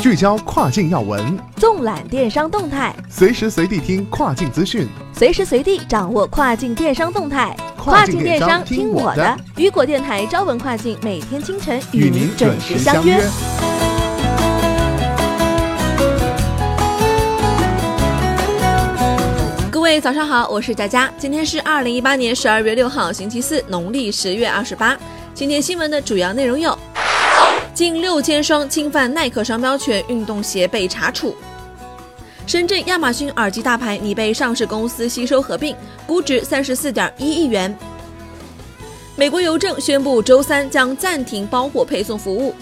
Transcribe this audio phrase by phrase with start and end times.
[0.00, 7.54] 聚焦跨境要闻，纵览电商动态，随时随地听跨境资讯，随时随地掌握跨境电商动态。
[7.76, 13.20] 跨境电商听我的，雨果电台朝闻跨境，每天清晨与您准时相约。
[19.70, 24.96] 各位早上好，我是佳佳，今天是二零一八年十二月六号，星期四，农历十月二十八。
[25.34, 26.76] 今天新闻的主要内容有。
[27.72, 31.34] 近六千双侵犯耐克商标权运动鞋被查处。
[32.46, 35.74] 深圳亚马逊耳机大牌拟被上市公司吸收合并，
[36.06, 37.74] 估值三十四点一亿元。
[39.16, 42.54] 美国邮政宣布周三将暂停包裹配送服务。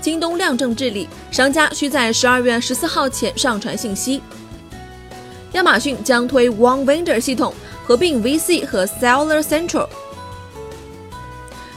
[0.00, 4.20] 京东亮证治理，商家需在十二月十四号前上传信息。
[5.52, 9.88] 亚马逊将推 One Vendor 系统，合并 VC 和 Seller Central。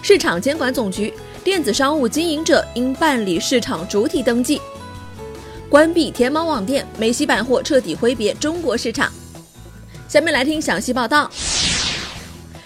[0.01, 1.13] 市场监管总局。
[1.45, 4.59] 电子商务经营者应办理市场主体登记。
[5.69, 9.11] 关闭天猫网店，梅西百货彻底挥别中国市场。
[10.07, 11.29] 下面来听详细报道。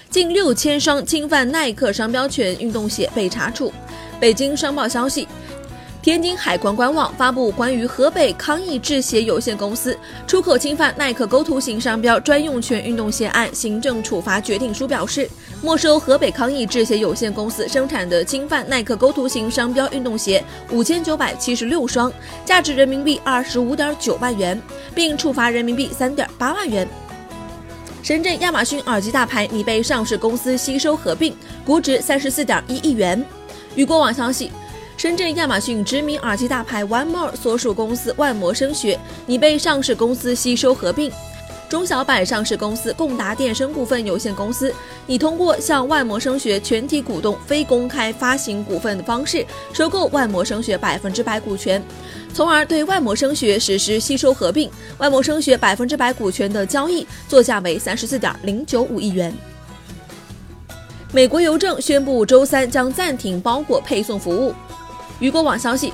[0.10, 3.74] 近六千双侵犯耐克商标权运动鞋被查处。
[4.18, 5.28] 北京商报消息。
[6.02, 15.30] 天津海关官网发布关于河北康益制鞋有限公司出口侵犯耐克勾图形商标专用权运动鞋案行政处罚决定书，表示
[15.62, 20.42] 没收河北康益制鞋有限公司生产的侵犯耐克勾图形商标运动鞋
[20.72, 22.10] 五千九百七十六双，
[22.46, 24.60] 价值人民币二十五点九万元，
[24.96, 26.88] 并处罚人民币三点八万元。
[28.02, 33.22] 深圳亚马逊耳机大牌拟被上市公司吸收合并，估值三十四点一亿元。
[33.76, 34.50] 与过往消息。
[35.00, 41.10] 深圳亚马逊知名耳机大牌 One More 所属公司万魔声学拟被上市公司吸收合并，
[41.70, 44.76] 中小板上市公司共达电声股份有限公司
[45.08, 51.82] 拟通过向万魔声学全体股东非公开发行股份的方式收购万魔声学百分之百股权，
[52.34, 54.70] 从而对万魔声学实施吸收合并。
[54.98, 59.34] 万魔声学百分之百股权的交易作价为三十四点零九五亿元。
[61.14, 64.54] 美国邮政宣布周三将暂停包裹配送服务。
[65.20, 65.92] 雨果网消息，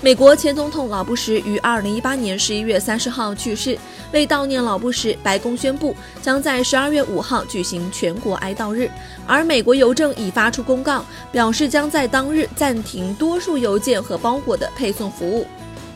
[0.00, 3.78] 美国前总统老布什于二零一八年十一月三十号去世。
[4.12, 8.90] 为悼念老布什，白宫宣布将在十二月五号举行全国哀悼日。
[9.26, 15.46] 而美国邮政已发出公告，表示将在当日暂停多数邮件和包裹的配送服务。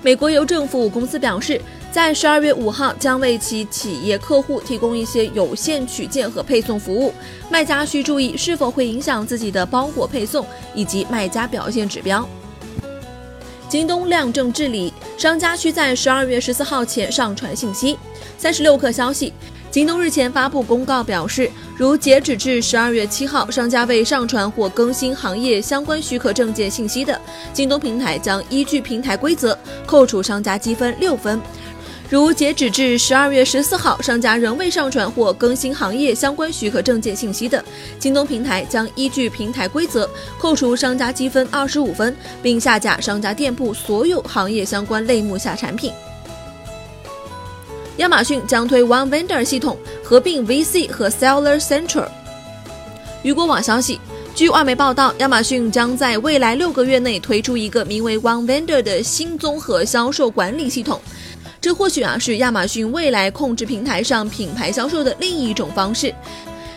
[0.03, 1.61] 美国邮政服务公司表示，
[1.93, 7.13] 在十二月五号将为其企业客户提供一些有限取件和配送服务。
[7.49, 10.45] 卖家需注意是否会影响自己的包裹配送
[10.75, 12.29] 以及卖家表现指标。
[13.71, 17.97] 京东亮证治理，商家需在十二月十四号前上传信息。
[18.37, 19.33] 三十六氪消息，
[19.71, 27.21] 京东日前发布公告表示，如截止至十二月七号，商家未上传或更新行业相关许可证件信息的，
[27.53, 31.41] 京东平台将依据平台规则扣除商家积分六分。
[32.11, 37.65] 如截止至十二月十四号，商家仍未上传或更新行业相关许可证件信息的，
[38.01, 45.93] 京东平台将依据平台规则扣除商家积分二十五分，并下架商家店铺所有行业相关类目下产品。
[47.99, 52.09] 亚马逊将推 One Vendor 系统，合并 VC 和 Seller Central。
[53.23, 54.01] 雨果网消息，
[54.35, 61.01] 据外媒报道，亚马逊将在未来六个月内推出一个名为 One Vendor 的新综合销售管理系统。
[61.61, 66.15] 这或许啊是亚马逊未来控制平台上品牌销售的另一种方式。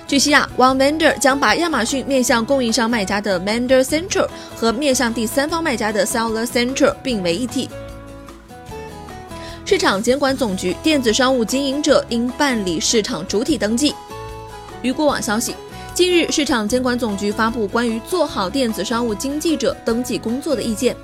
[0.06, 7.70] 据悉啊，One Vendor 将把亚马逊面向供应商卖家的 Vendor Central 和面向第三方卖家的 Seller Central 并为一体。
[9.66, 13.96] 市场监管总局电子商务经营者应办理市场主体登记。
[14.82, 15.56] 于过往消息，
[15.94, 20.96] 近日市场监管总局发布关于做好电子商务经纪者登记工作的意见。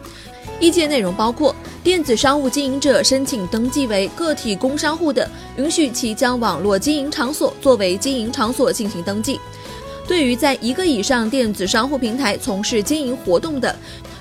[0.60, 9.36] 意见内容包括：电子商务经营者申请登记为个体工商户的，允许其将网络经营场所作为经营场所进行登记；
[10.08, 13.74] 对于在一个以上电子商户平台从事经营活动的，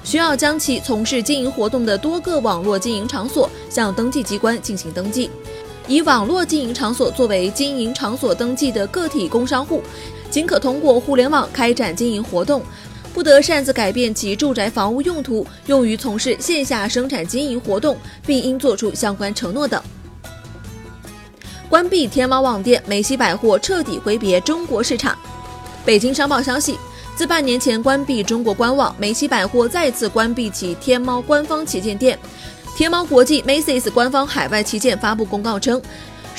[0.04, 5.30] 需要将其从事经营活动的多个网络经营场所向登记机关进行登记；
[5.88, 9.82] 以网络经营场所作为经营场所登记的个体工商户，
[10.30, 12.62] 仅可通过互联网开展经营活动。
[13.14, 19.82] 不得擅自改变其住宅房屋用途，用于从事线下生产经营活动，并应作出相关承诺等。
[21.68, 25.18] 关闭天猫网店，梅西百货彻底挥别中国市场。
[25.84, 26.78] 北京商报消息，
[27.16, 32.16] 自半年前关闭中国官网，梅西百货再次关闭其天猫官方旗舰店。
[32.76, 35.82] 天猫国际 Macy's 官方海外旗舰发布公告称，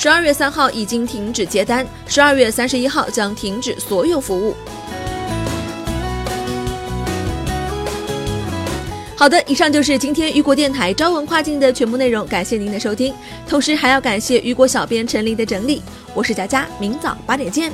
[0.00, 4.56] 十二月三号已经停止接单，十二月三十一号将停止所有服务。
[9.14, 13.12] 好的，以上就是今天雨果电台朝文跨境的全部内容，感谢您的收听，
[13.46, 15.82] 同时还要感谢雨果小编陈琳的整理。
[16.14, 17.70] 我是佳佳，明早八点见。